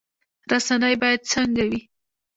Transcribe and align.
رسنۍ 0.51 0.93
باید 1.01 1.21
څنګه 1.31 1.63
وي؟ 1.69 1.81